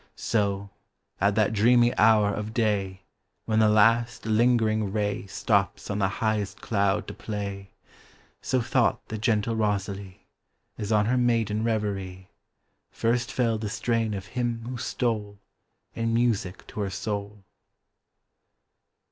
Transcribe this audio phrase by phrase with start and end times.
[0.15, 0.71] So,
[1.19, 3.03] at that dreamy hour of day,
[3.45, 10.25] When the last lingering rayStops on the highest cloud to play,—So thought the gentle Rosalie,
[10.75, 15.33] As on her maiden reverieFirst fell the strain of him who stoleIn
[15.95, 17.43] music to her soul.